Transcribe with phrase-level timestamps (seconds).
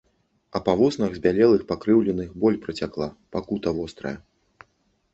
[0.59, 4.17] А па вуснах збялелых, пакрыўленых боль працякла, пакута вострая.